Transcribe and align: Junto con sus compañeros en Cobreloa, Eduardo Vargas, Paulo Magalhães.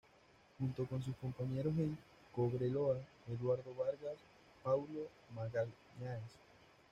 Junto 0.57 0.87
con 0.87 1.03
sus 1.03 1.15
compañeros 1.17 1.73
en 1.77 1.95
Cobreloa, 2.35 2.97
Eduardo 3.31 3.71
Vargas, 3.75 4.17
Paulo 4.63 5.07
Magalhães. 5.35 6.39